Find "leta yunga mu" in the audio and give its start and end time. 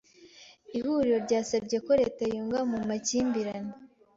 2.01-2.79